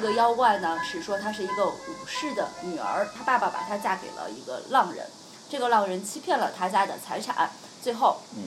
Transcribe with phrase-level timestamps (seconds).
[0.00, 5.06] 这个妖怪呢是说她是一个武士的女儿，她爸爸把她嫁给了一个浪人，
[5.50, 7.50] 这个浪人欺骗了他家的财产，
[7.82, 8.44] 最后嗯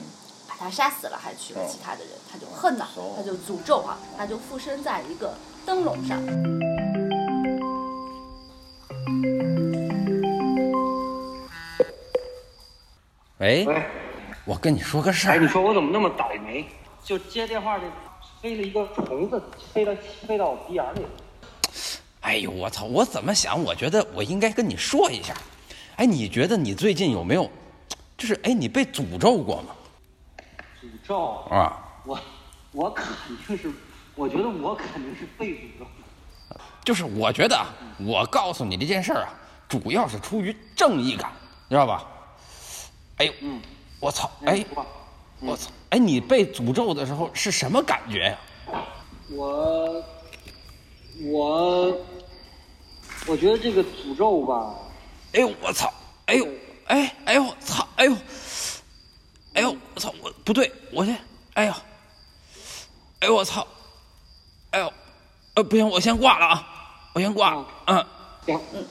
[0.48, 5.32] 把她杀死了，还娶了哦其他的人，她就恨呐哦，她就诅咒啊，她就附身在一个
[5.64, 6.20] 灯笼上。
[13.38, 13.86] 喂，喂，
[14.44, 16.66] 我跟你说个事哎，你，说我怎么那么倒霉？
[17.04, 17.84] 就接电话的
[18.42, 19.40] 飞了一个虫子，
[19.72, 19.92] 飞到
[20.26, 21.08] 飞到我鼻眼里了。
[22.24, 23.62] 哎呦我操，我怎么想？
[23.62, 25.34] 我觉得我应该跟你说一下。
[25.96, 27.48] 哎，你觉得你最近有没有，
[28.16, 29.76] 就是哎，你被诅咒过吗？
[30.82, 31.16] 诅咒
[31.50, 32.18] 啊，我，
[32.72, 33.06] 我肯
[33.46, 33.70] 定是，
[34.14, 35.86] 我觉得我肯定是被诅咒。
[36.82, 37.66] 就是我觉得啊，
[37.98, 39.28] 我告诉你这件事儿啊，
[39.68, 41.30] 主要是出于正义感，
[41.68, 42.06] 知道吧？
[43.18, 43.60] 哎呦，嗯，
[44.00, 44.86] 我操，哎，我
[45.40, 48.38] 我操，哎，你被诅咒的时候是什么感觉呀、
[49.30, 50.04] 我，
[51.22, 51.96] 我，
[53.26, 54.74] 我觉得这个诅咒吧，
[55.32, 55.92] 哎呦，我操！
[56.26, 56.46] 哎呦，
[56.86, 57.88] 哎，哎呦我，操！
[57.96, 58.16] 哎呦，
[59.54, 60.14] 哎呦，我操！
[60.22, 61.18] 我不对，我先，
[61.54, 61.72] 哎呦，
[63.20, 63.66] 哎呦，我操！
[64.72, 64.92] 哎呦，
[65.54, 66.66] 呃，不行，我先挂了啊，
[67.14, 67.66] 我先挂了。
[67.86, 68.06] 嗯，
[68.44, 68.84] 行，嗯，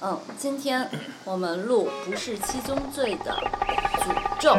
[0.00, 0.88] 嗯今天
[1.24, 3.36] 我们录不是七宗罪的
[3.98, 4.56] 诅咒。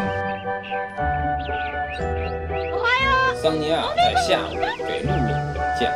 [3.41, 4.55] 桑尼亚在下午
[4.87, 5.33] 给露露
[5.79, 5.91] 讲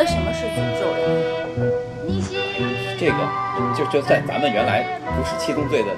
[0.00, 1.04] 得什么是诅咒呀？
[2.22, 2.38] 西
[2.98, 3.18] 这个
[3.76, 5.90] 就就在咱们原来不是七宗罪的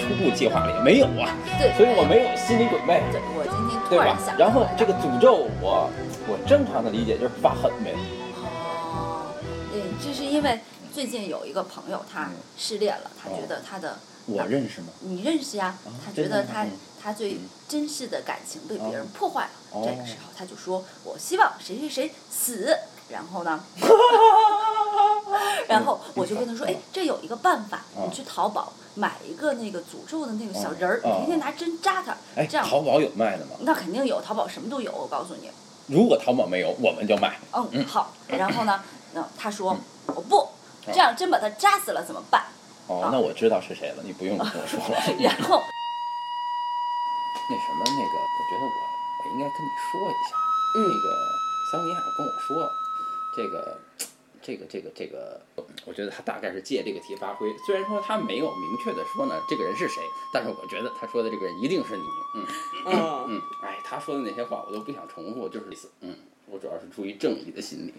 [0.00, 4.36] 初步计划里没有啊，对，所以我没有心理准备，对，我今天突对吧然想？
[4.36, 5.88] 然后这个诅咒我
[6.26, 7.94] 我正常的理解就是发狠呗，
[8.42, 9.30] 哦，
[9.72, 10.58] 嗯，这是因为
[10.92, 14.88] 最近有一个朋友他失恋了，他觉得他的我认识吗？
[15.02, 15.78] 你认识呀？
[15.86, 16.66] 啊他觉得他
[17.00, 19.50] 他最真实的感情被别人破坏了。
[19.70, 22.76] 哦这个时候他就说：“我希望谁谁谁死。”
[23.08, 23.60] 然后呢？
[25.68, 33.56] 然后我就跟他说：“哎，这有一个办法，嗯你去淘宝买一个那个诅咒的那个小人儿，嗯你天天拿针扎他，哎，这样淘宝有卖的吗？
[33.60, 35.50] 那肯定有，淘宝什么都有，我告诉你。
[35.88, 37.38] 如果淘宝没有，我们就卖。
[37.52, 38.12] 嗯，好。
[38.28, 38.80] 然后呢，
[39.14, 40.48] 嗯，他说我不，
[40.86, 42.44] 这样真把他扎死了怎么办？
[42.86, 44.96] 哦，那我知道是谁了，你不用跟我说了。
[45.20, 45.60] 然后
[47.48, 48.70] 那什么，那个，我觉得我
[49.24, 50.36] 我应该跟你说一下。
[50.76, 51.16] 嗯那个
[51.72, 52.70] 桑尼亚跟我说，
[53.36, 53.78] 这个
[54.42, 55.40] 这个这个这个，
[55.84, 57.52] 我觉得他大概是借这个题发挥。
[57.66, 60.00] 虽然说他没有明确的说呢这个人是谁，
[60.32, 62.02] 但是我觉得他说的这个人一定是你。
[62.36, 62.46] 嗯
[62.86, 65.90] 嗯，嗯，哎，他说的那些话我都不想重复，就是意思。
[66.00, 66.16] 嗯，
[66.46, 67.94] 我主要是出于正义的心理。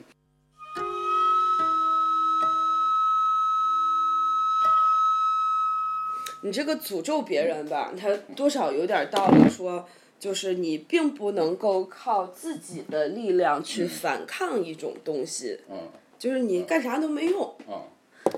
[6.41, 9.87] 你这个诅咒别人吧，他多少有点道理说。
[10.19, 15.77] 就是你并不能够靠自己的力量去反抗一种东西，嗯
[16.17, 17.53] 就是你干啥都没用。
[17.67, 17.81] 嗯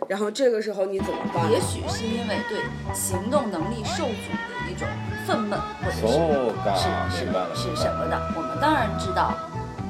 [0.08, 1.52] 然后这个时候你怎么办？
[1.52, 2.60] 也许是因为对
[2.94, 4.88] 行动能力受阻的一种
[5.26, 6.02] 愤懑，或者是
[7.10, 8.34] 是是是什么的。
[8.38, 9.34] 我们当然知道，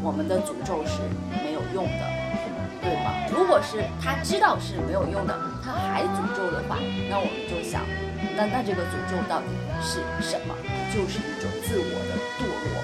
[0.02, 1.02] 我们的诅咒是
[1.44, 2.04] 没有用的，
[2.82, 3.12] 对吗？
[3.30, 6.78] 如果是他知道是没有用的，他还诅咒的话，
[7.10, 7.84] 那我们就想，
[8.40, 9.48] 那那这个诅咒到底
[9.84, 10.56] 是什么？
[10.96, 12.80] 就是一种自我的堕落。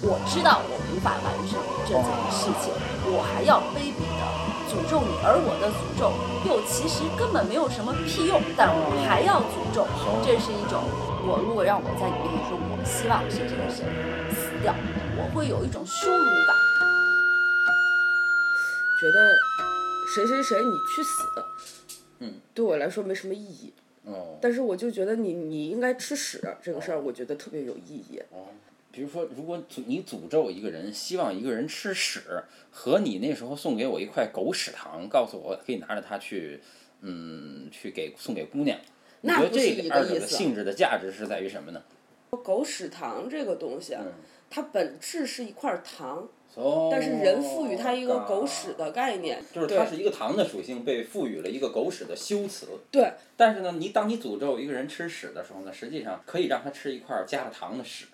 [0.00, 2.00] 我知道我无法完成这件
[2.32, 2.72] 事情，
[3.12, 4.24] 我还要卑鄙的
[4.72, 6.16] 诅咒你，而我的诅咒
[6.48, 9.86] 又其实根本没有什么屁用，但我还要诅咒，
[10.24, 10.80] 这是一种
[11.28, 13.84] 我如果让我在你面前说我希望谁谁谁
[14.32, 14.74] 死掉，
[15.18, 16.56] 我会有一种羞辱感。
[18.98, 19.36] 觉得
[20.14, 21.22] 谁谁谁你去死，
[22.20, 23.74] 嗯，对我来说没什么意义。
[24.04, 28.20] 哦但是我就觉得你你应该吃屎这个事儿，我觉得特别有意义。
[28.30, 28.46] 哦。
[28.92, 36.60] 比如说，如果你诅咒一个人，希望一个人吃屎，和你那时候送给我一块狗屎糖，告诉我可以拿着它去，
[37.02, 38.76] 嗯，去给送给姑娘，
[39.20, 41.80] 你觉得那这二者一个意思的性质的价值是在于什么呢？
[42.42, 44.12] 狗屎糖这个东西啊，嗯
[44.50, 46.28] 它本质是一块糖，哦
[46.90, 52.66] 但是人赋予它一个狗屎的概念，就是它是一个糖的属性被赋予了一个狗屎的修辞。
[52.90, 58.06] 对但是呢，你当你诅咒一个人吃屎的时候呢，实际上可以让他吃一块加了糖的屎。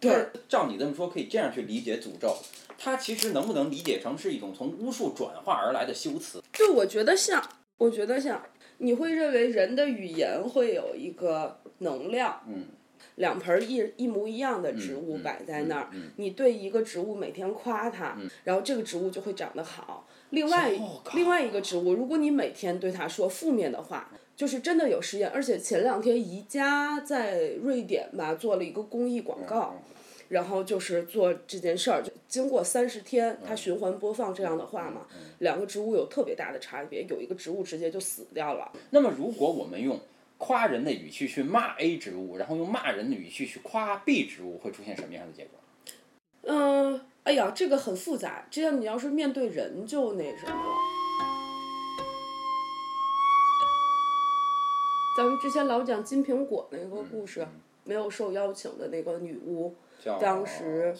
[0.00, 2.36] 对，照你这么说，可以这样去理解诅咒。
[2.76, 6.42] 它其实能不能理解成是一种从巫术转化而来的修辞？
[6.52, 7.40] 就，我觉得像，
[7.78, 8.44] 我觉得像，
[8.78, 12.64] 你会认为人的语言会有一个能量，嗯，
[13.16, 20.08] 两盆儿一一模一样的植物嗯摆在那儿，你对一个植物每天夸它，然后这个植物就会长得好。
[20.30, 20.72] 另外
[21.14, 29.74] 另外一个植物，如果你每天对它说负面的话，就是真的有实验，而且前两天宜家在瑞典吧做了一个公益广告，
[30.30, 35.06] 然后就是做这件事儿，就经过三十天，它循环播放这样的话嘛，
[35.40, 38.72] 两个植物有特别大的差别，有一个植物直接就死掉了。
[38.88, 40.00] 那么如果我们用
[40.44, 45.60] 夸人的语气去骂 A 植物，然后用骂人的语气去夸 B 植物，会出现什么样的结果？
[46.42, 50.74] 嗯，哎呀，这个很复杂，这样你要是面对人就那什么了。
[55.16, 57.46] 咱们之前老讲金苹果那个故事，
[57.84, 59.72] 没有受邀请的那个女巫，
[60.02, 60.94] 叫当时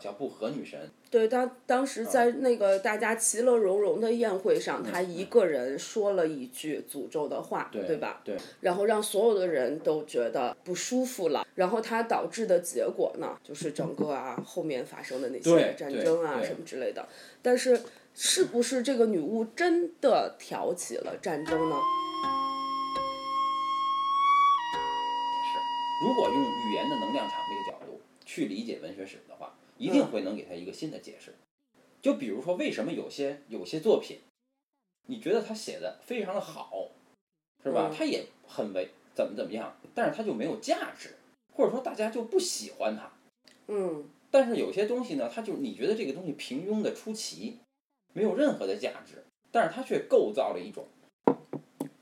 [0.00, 8.20] 叫不和女神，对当当时在那个大家其乐融融的宴会上，她一个人说了一句诅咒的话，对吧？
[8.24, 17.06] 对，然后让所有的人都觉得不舒服了，然后它导致的结果呢，就是整个啊后面发生的那些战争啊什么之类的。
[17.42, 17.80] 但是
[18.14, 21.76] 是不是这个女巫真的挑起了战争呢？
[25.44, 25.58] 是，
[26.06, 27.38] 如果用语言的能量场
[28.28, 31.34] 去理解文学史的话，一定会能给他一个新的解释。
[32.02, 34.18] 就比如说，为什么有些有些作品，
[35.06, 36.90] 你觉得他写的非常的好，
[37.64, 37.88] 是吧？
[37.90, 41.16] 嗯他也很为怎么怎么样，但是他就没有价值，
[41.54, 43.10] 或者说大家就不喜欢他。
[43.68, 47.60] 嗯但是有些东西呢，它就你觉得这个东西平庸的出奇，
[48.12, 50.86] 没有任何的价值，但是它却构造了一种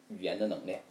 [0.09, 0.83] 语言的能量。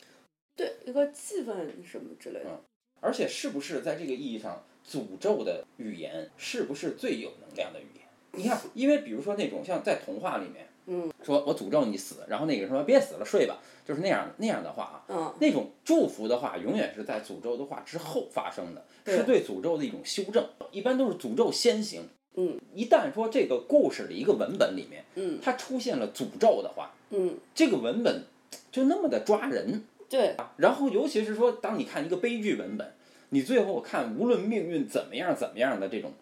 [0.55, 2.61] 对，一个气氛什么之类的。
[3.01, 8.05] 而且是不是在这个意义上，诅咒的语言是不是最有能量的语言？
[8.31, 15.33] 你看，因为比如说那种像在童话里面，嗯，说我诅咒你死，然后那个人说别死了，睡吧，就是那样那样的话啊，嗯。
[15.39, 22.07] 那种祝福的话，永远是在诅咒的话之后发生的，是对诅咒的一种修正，一般都是诅咒先行。
[22.35, 25.39] 嗯，一旦说这个故事的一个文本里面，嗯。
[25.41, 28.23] 它出现了诅咒的话，嗯，这个文本
[28.71, 32.93] 就那么的抓人，对，然后尤其是说，当你看一个悲剧文本，
[33.35, 36.13] 你最后看无论命运怎么样怎么样的这种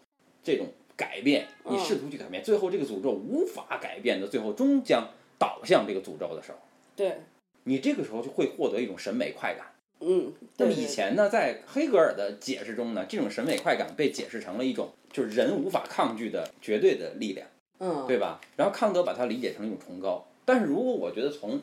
[0.43, 0.65] 这种
[0.97, 5.07] 改变，你嗯试图去改变，最后这个诅咒无法改变的，最后终将
[5.37, 6.57] 倒向这个诅咒的时候，
[6.95, 7.17] 对，
[7.65, 9.67] 你这个时候就会获得一种审美快感。
[9.99, 18.41] 嗯，那么以前呢，在黑格尔的解释中呢，这种审美快感被解释成了一种就是人无法抗拒的绝对的力量，嗯，对吧？
[18.57, 20.25] 然后康德把它理解成一种崇高。
[20.45, 21.61] 但是如果我觉得从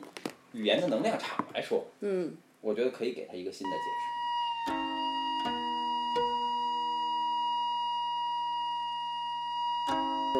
[0.53, 4.10] 语言的能量场来说，嗯我觉得可以给他一个新的解释。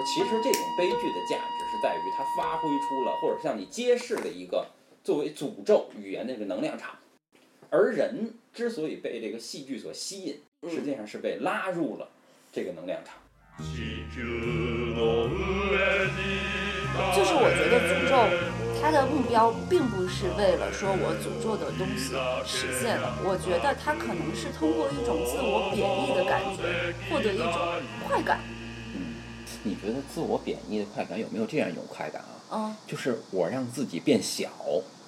[0.03, 4.67] 其实这种悲剧的价值是在于它发挥出了，或者向你揭示了一个
[5.03, 6.95] 作为诅咒语言的这个能量场，
[7.69, 12.09] 而人之所以被这个戏剧所吸引，实际上是被拉入了
[12.51, 13.15] 这个能量场。
[17.15, 18.13] 就是我觉得诅咒
[18.81, 22.13] 它的目标并不是为了说我诅咒的东西
[22.45, 27.47] 实现了，我觉得它可能是通过一种自我贬义的感觉，获得一种
[28.07, 28.39] 快感。
[29.63, 32.27] 你觉得自我贬义的快感有没有这样一种快感啊？
[32.53, 34.49] 嗯就是我让自己变小，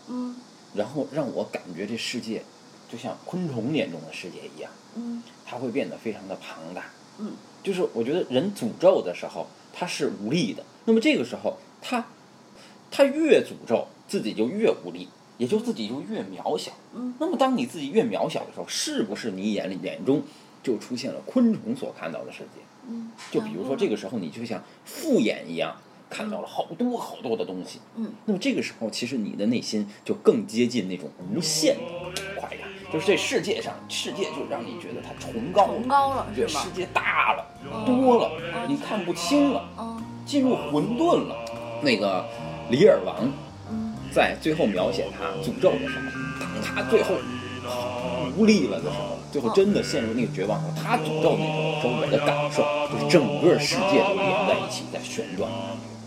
[0.07, 0.35] 嗯
[0.73, 2.43] 然后让我感觉这世界
[2.91, 4.71] 就像昆虫眼中的世界一样。
[4.95, 6.85] 嗯它会变得非常的庞大。
[7.19, 10.63] 嗯，就是我觉得人诅咒的时候，他是无力的。
[10.85, 12.05] 那么这个时候，他
[12.89, 15.07] 他越诅咒自己就越无力，
[15.37, 16.71] 也就自己就越渺小。
[16.93, 20.23] 嗯，那么当你自己越渺小的时候，是不是你眼里眼中
[20.63, 22.61] 就出现了昆虫所看到的世界？
[22.87, 25.75] 嗯，就比如说这个时候，你就像复眼一样。
[26.09, 37.43] 看到了好多好多的东西，嗯，那么这个时候，其实你的内心就更接近那种无限的快感，就是这世界上，世界就让你觉得它崇高了，崇高了对，是吗世界大了，
[37.83, 38.31] 多了，
[38.67, 41.35] 你看不清了，嗯进入混沌了。
[41.81, 42.23] 那个
[42.69, 43.27] 李尔王
[43.71, 43.95] 嗯。
[44.11, 46.05] 在最后描写他诅咒的时候，
[46.39, 47.15] 当他最后
[48.37, 55.49] 无力了的时候，最后真的陷入那个绝望的时候，他诅咒那种周围的感受，就是整个世界都连在一起在旋转。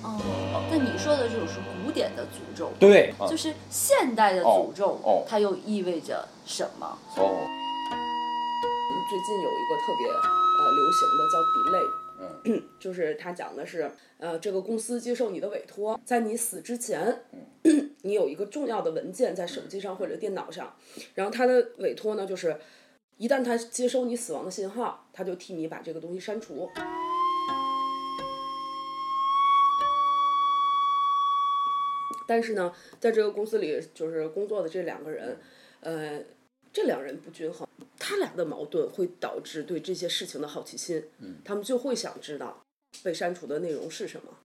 [0.02, 3.26] 哦，那你说的就是古典的诅咒，对，啊。
[3.28, 6.86] 就是现代的诅咒，它又意味着什么？
[7.16, 7.20] 哦，
[9.08, 11.86] 最近有一个特别呃流行的叫 delay，
[12.44, 12.62] 嗯。
[12.78, 17.24] 就是他讲的是呃这个公司接受你的委托，在你死之前，
[18.02, 20.76] 你有一个重要的文件在手机上或者电脑上，
[21.14, 22.56] 然后他的委托呢就是
[23.16, 26.70] 一旦他接收你死亡的信号，他就替你把这个东西删除。
[32.28, 35.38] 但是呢，在这个公司里，就是工作的这两个人，
[35.78, 36.20] 呃，
[36.72, 37.66] 这两人不均衡，
[38.08, 41.08] 他俩的矛盾会导致对这些事情的好奇心，
[41.44, 42.62] 他们就会想知道
[43.02, 44.38] 被删除的内容是什么。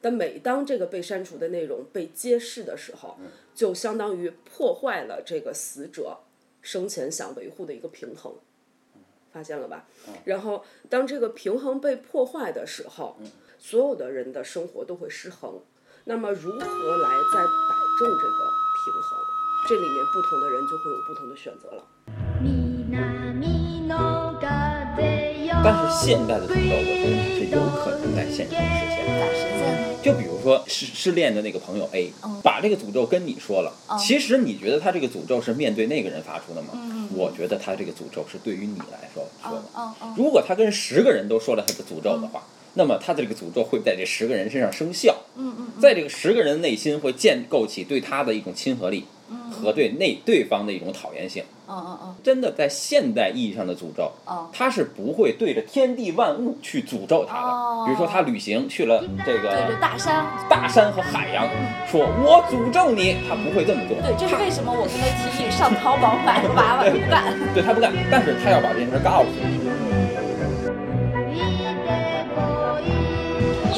[0.00, 3.18] 但每当这个被删除的内容被揭示的时候，
[3.56, 6.20] 就相当于破坏了这个死者
[6.60, 8.32] 生前想维护的一个平衡。
[9.32, 9.88] 发现了吧？
[10.24, 13.16] 然后当这个平衡被破坏的时候，
[13.58, 15.60] 所有的人的生活都会失衡。
[16.04, 18.38] 那么如何来再摆正这个
[18.78, 19.18] 平衡？
[19.68, 21.88] 这里面不同的人就会有不同的选择了。
[25.64, 29.20] 但是现代的诅咒，我觉得它是有可能在现实中实现的。
[29.20, 29.94] 咋实现呢？
[30.02, 36.70] 就比如说失失恋的那个朋友 A，、把这个诅咒跟你说了，其实你觉得他这个诅咒是面对那个人发出的吗？
[37.14, 39.94] 我觉得他这个诅咒是对于你来说说的。
[40.16, 42.42] 如果他跟十个人都说了他的诅咒的话，
[42.74, 45.16] 那么他的这个诅咒会在这十个人身上生效。
[45.36, 49.04] 嗯嗯在这个十个人的内心会建构起对他的一种亲和力，
[49.52, 51.44] 和对那对方的一种讨厌性。
[52.22, 57.48] 真的在现代意义上的诅咒，哦他是不会对着天地万物去诅咒他的。
[57.48, 60.26] 哦比如说他旅行去了这对，个大山。
[60.50, 61.48] 大山和海洋，
[61.86, 63.96] 说我诅咒你，他不会这么做。
[64.02, 67.54] 对，这是为什么我跟他提议上淘宝买个娃娃，他不干。
[67.54, 69.61] 对他不干，但是他要把这件事告诉你。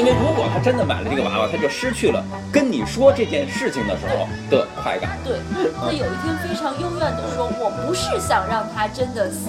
[0.04, 5.16] 因为如果他真的买了这个娃娃，他就失去了跟你说这件事情的时候的快感。
[5.24, 5.38] 对，
[5.80, 9.48] 他有一天非常幽怨的说：“我不是想让他真的死。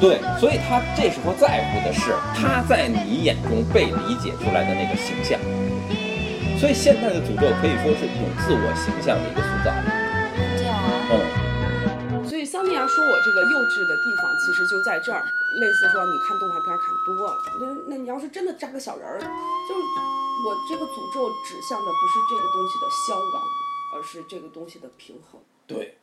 [0.00, 5.38] 对，所以他这时候在乎的是他在你眼中被理解出来的那个形象。
[6.58, 9.70] 所以现在的诅咒可以说是一种自我形象的一个塑造。”
[10.56, 11.20] 这样啊，嗯，
[12.90, 15.22] 说我这个幼稚的地方，其实就在这儿，
[15.60, 19.18] 类似说你看动画片看多了，那那你要是真的扎个小人儿，
[19.68, 19.80] 就是
[20.46, 23.42] 我这个诅咒指向的不是这个东西的消亡，
[23.94, 25.40] 而是这个东西的平衡。
[25.66, 25.96] 对。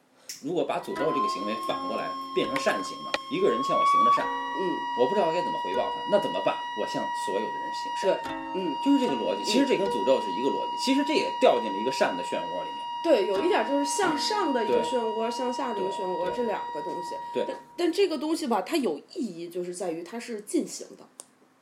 [0.44, 4.62] 如果把诅咒这个行为反过来变成善行嘛，一个人向我行了善，嗯，
[5.00, 6.54] 我不知道该怎么回报他，那怎么办？
[6.78, 8.04] 我向所有的人行善。
[8.12, 9.44] 对，嗯，就是这个逻辑。
[9.46, 12.80] 其实这跟诅咒是一个逻辑，其实这也掉进了一个善的漩涡里面。
[13.08, 17.16] 对，有一点就是向上的一个漩涡，向下的一个漩涡，这两个东西。
[17.34, 21.08] 对但但这个东西吧，它有意义，就是在于它是进行的，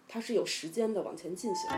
[0.08, 1.78] 它是有时间的往前进行的。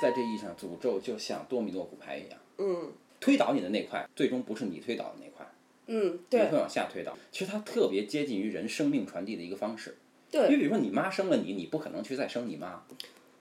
[0.00, 5.44] 在这意义上，诅咒就像多米诺骨牌一样，嗯推倒你的那块，最终不是你推倒的那块，
[5.86, 7.18] 嗯，对你对会往下推倒。
[7.32, 9.98] 其实它特别接近于人生命传递的一个方式。
[10.30, 12.84] 因为比如说你妈生了你，你不可能去再生你妈，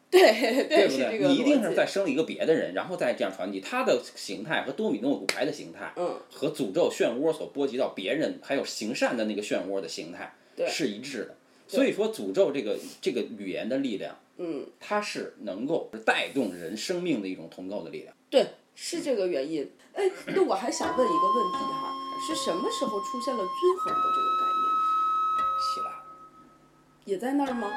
[0.10, 0.22] 对
[0.70, 1.28] 对对，不对？
[1.28, 3.60] 你一定是再生了一个别的人，然后再这样传递。
[3.60, 11.36] 它的形态和多米诺骨牌的形态，嗯和诅咒漩涡所波及到别人，还有行善的那个漩涡的形态对是一致的。
[11.68, 18.16] 所以说，诅咒这个这个语言的力量，嗯，它是能够带动人生命的一种同构的力量。
[18.30, 19.70] 对，是这个原因。
[19.92, 21.92] 哎，那我还想问一个问题哈，
[22.26, 24.66] 是什么时候出现了均衡的这个概念？
[25.60, 26.04] 希腊，
[27.04, 27.70] 也在那儿吗？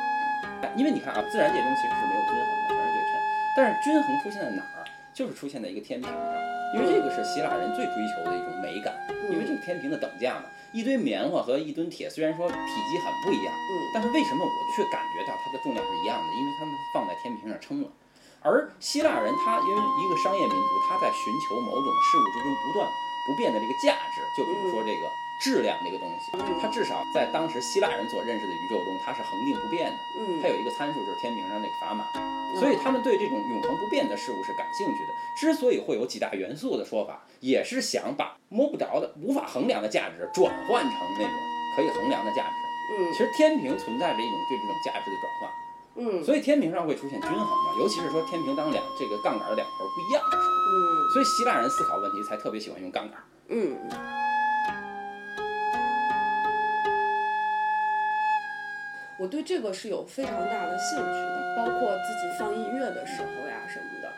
[0.77, 3.13] 因为你看啊，自然界中其实是没有均衡的，全是对称。
[3.57, 4.85] 但是均衡出现在哪儿？
[5.13, 6.19] 就是出现在一个天平上，
[6.73, 8.95] 因为这个是希腊人最追求的一种美感。
[9.31, 12.55] 因为这个天平的等价嘛，一堆棉花和一吨铁虽然说体
[12.91, 16.29] 积很不一样，嗯但是为什么我却感觉到它的重量是一样的？
[16.35, 17.89] 因为它们放在天平上称了。
[18.43, 22.89] 而希腊人他因为一个商业民族，他在寻求某种事物之中不断
[23.29, 25.05] 不变的这个价值，就比如说这个
[25.41, 29.97] 质量这个东西，它至少在当时希腊人所认识的宇宙中，它是恒定不变的。
[30.21, 32.05] 嗯它有一个参数就是天平上那个砝码，
[32.61, 35.13] 所以他们对这种永恒不变的事物是感兴趣的。
[35.41, 41.33] 之所以会有几大元素的说法，也是想把摸不着的、无法衡量的价值转换成那种
[41.77, 42.55] 可以衡量的价值。
[42.93, 45.51] 嗯其实天平存在着一种对这种价值的转换，
[45.97, 53.19] 嗯所以天平上会出现均衡嘛，尤其是说天平当两这个杠杆的两头不一样的时候，嗯所以希腊人思考问题才特别喜欢用杠杆。
[53.49, 54.20] 嗯。
[59.21, 64.09] 我对这个是有非常大的兴趣的，包括自己放音乐的时候呀什么的。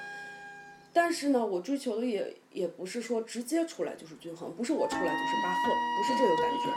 [0.92, 6.70] 但是呢，我追求的也也不是说直接出来就是均衡，不是我出来就是巴赫，不是这个感觉，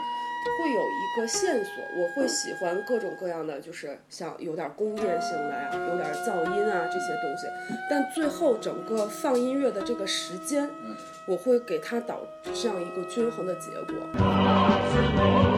[0.58, 1.72] 会有一个线索。
[1.98, 7.46] 我会喜欢各种各样的，就是像有点工业性的呀，有点噪音啊这些东西。
[7.88, 10.68] 但最后整个放音乐的这个时间，
[11.28, 12.22] 我会给它导
[12.54, 15.55] 这样一个均衡的结果。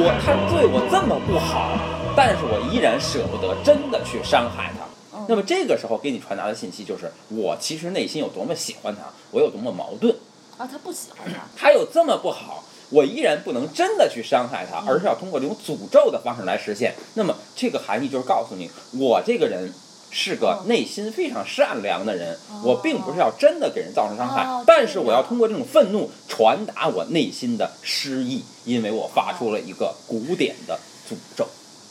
[0.00, 1.76] 我他对我这么不好，
[2.14, 4.86] 但是我依然舍不得真的去伤害他。
[5.26, 9.02] 那么这个时候给你传达的信息就是，我其实内心有多么喜欢他，
[9.32, 10.14] 我有多么矛盾。
[10.56, 11.40] 啊，他不喜欢他。
[11.56, 16.94] 他有这么不好，我依然不能真的去伤害他，而是要通过这种诅咒的方式来实现。
[17.14, 19.72] 那么这个含义就是告诉你，我这个人
[20.10, 31.44] 是个内心非常善良的人，我并不是要真的给人造成伤害，哦但是我要通过这种愤怒传达我内心的失意，因为我发出了一个古典的诅咒。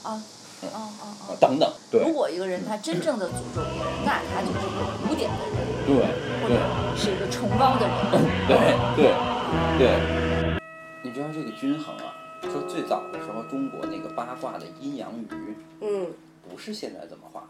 [0.04, 0.22] 啊，
[0.62, 1.38] 嗯嗯啊嗯。
[1.40, 1.72] 等等。
[1.92, 5.96] 对如果一个人他真正的诅咒别人，那他就是一个古典的人，对
[6.42, 6.60] 或者
[6.98, 7.96] 是一个崇高的人。
[8.48, 8.58] 对
[8.96, 9.14] 对
[9.78, 10.58] 对。
[11.04, 12.14] 你知道这个均衡啊？
[12.44, 16.08] 说最早的时候，中国那个八卦的阴阳鱼嗯，
[16.48, 17.48] 不是现在这么画的。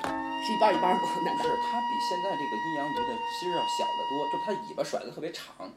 [0.00, 1.02] 是一半儿一半儿吗？
[1.24, 1.44] 难道？
[1.44, 5.68] 是它比现在这个阴阳鱼的其实要小得多，就是它尾巴甩得特别长，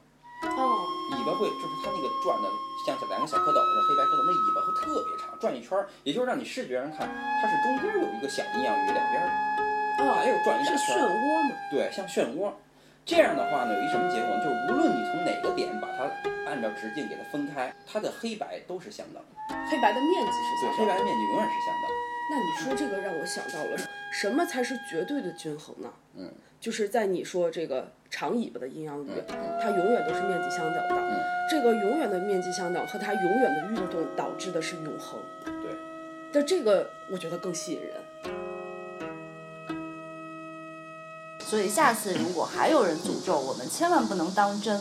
[0.56, 2.48] 哦，尾巴会就是它那个转的
[2.86, 7.10] 像两个小蝌蚪似的黑白蝌蚪，那尾巴会特别长，转一圈儿，也就是让你视觉上看
[7.42, 9.30] 它是中间有一个小阴阳鱼，两边儿
[10.16, 11.56] 还有转一大是漩涡吗？
[11.70, 12.52] 对，像漩涡。
[13.04, 14.44] 这样的话呢，有一什么结果呢？
[14.44, 16.06] 就是无论你从哪个点把它
[16.46, 20.94] 按照直径给它分开，它的黑白都是相等的，黑白的面积是对，黑相等的。
[20.94, 22.11] 白的面积永远是相等的。
[22.30, 23.78] 那你说这个让我想到了，
[24.12, 25.90] 什么才是绝对的均衡呢？
[26.16, 29.10] 嗯，就是在你说这个长尾巴的阴阳鱼，
[29.62, 30.96] 它永远都是面积相等的。
[30.96, 35.20] 嗯，这个永远的面积相等和它永远的运动导致的是永恒。
[35.44, 35.72] 对。
[36.32, 37.94] 但这个我觉得更吸引人。
[41.40, 44.80] 所以下次如果还有人诅咒，我们千万不能当真。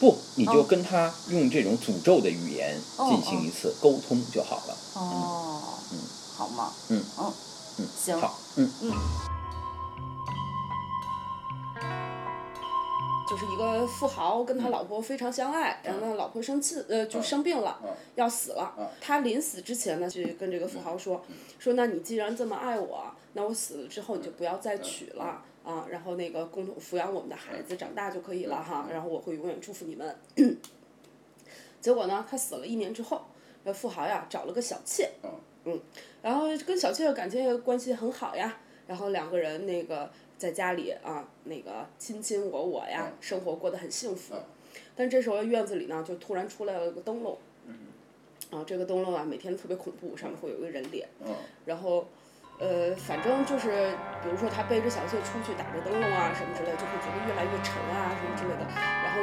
[0.00, 4.74] 不，你就跟他用这种诅咒的语言哦进行一次沟通就好了。
[4.94, 5.49] 哦，嗯，
[6.40, 6.72] 好吗？
[6.88, 7.02] 嗯。
[7.18, 7.32] 嗯。
[7.80, 8.18] 嗯，行。
[8.18, 8.66] 好，嗯。
[8.80, 8.92] 嗯，
[13.28, 17.90] 就是一个富豪跟他老婆非常相爱，然后呢老婆生气，呃，就生病了，嗯。
[18.14, 18.74] 要死了。
[18.78, 18.88] 嗯。
[19.02, 21.22] 他临死之前呢，去跟这个富豪说，
[21.58, 23.04] 说那你既然这么爱我，
[23.34, 25.42] 那我死了之后你就不要再娶了。
[25.62, 30.16] 啊，然后那个共同抚养我们的孩子长大就可以了哈，然后我会永远祝福你们。
[31.82, 33.20] 结果呢，他死了一年之后，
[33.64, 35.10] 那富豪呀找了个小妾，
[35.64, 35.80] 嗯，
[36.22, 44.34] 然后跟小妾的感情也关系很好呀，然后两个人那个在家里啊，那个卿卿我我呀，生活过得很幸福。
[44.96, 47.38] 但这时候院子里呢，就突然出来了个灯笼，
[48.50, 52.06] 啊，这个灯笼啊，每天特别恐怖，上面会有一个人脸，嗯然后。
[52.60, 53.88] 呃，反正就是，
[54.22, 59.22] 比如说他背着小妾出去打着灯笼啊什么之类，就会觉得越来越沉啊什么之类的，然后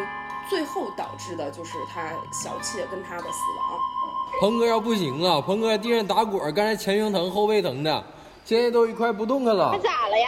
[0.50, 3.80] 最后导致的就是他小妾跟他的死亡。
[4.40, 8.04] 鹏哥要不行啊，鹏哥地上打滚，刚才前胸疼后背疼的，
[8.46, 9.72] 现在都一块不动弹了。
[9.72, 10.28] 他咋了呀？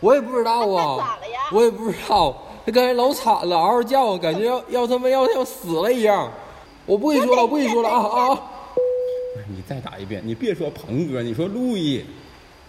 [0.00, 1.40] 我也不知道啊，咋了呀？
[1.52, 2.34] 我也不知道，
[2.64, 6.30] 他刚才老惨了，嗷嗷叫，感觉要要他妈要要死了一样。
[6.86, 8.28] 我不跟你说了，我不跟你说了啊啊！
[8.30, 8.42] 啊
[9.34, 12.04] 不是你再打一遍，你别说鹏哥，你说路易。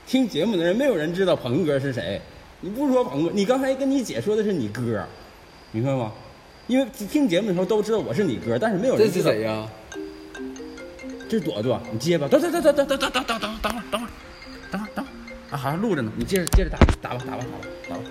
[0.05, 2.21] 听节目的人没有人知道鹏哥是谁，
[2.59, 5.01] 你不说鹏哥，你刚才跟你姐说的是你哥，
[5.71, 6.11] 明白吗？
[6.67, 9.29] 因为听节目的时候都知道我是你哥，但是没有人知道。
[9.29, 9.65] 这是谁呀？
[11.33, 12.27] 这是朵朵，你接吧。
[12.29, 14.11] 等等等等等等等等等等等会儿等会儿
[14.69, 15.11] 等会儿等会儿
[15.49, 18.01] 啊，好像录着呢，你接着接着打打吧打吧打吧打吧。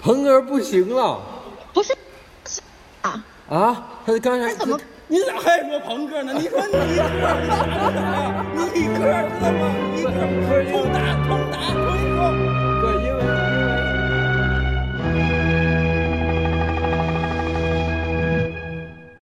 [0.00, 1.20] 鹏哥不行了
[1.72, 1.94] 不是
[3.02, 4.76] 啊啊，他刚才怎么？
[5.06, 6.32] 你咋还说鹏哥呢？
[6.36, 6.80] 你说你哥，
[8.74, 9.70] 你哥，知道吗？
[9.94, 10.10] 你哥，
[10.72, 12.63] 通打通打通一个。